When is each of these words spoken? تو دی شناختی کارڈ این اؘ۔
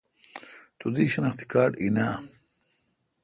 تو 0.79 0.85
دی 0.95 1.05
شناختی 1.13 1.45
کارڈ 1.53 1.71
این 1.81 1.97
اؘ۔ 2.05 2.09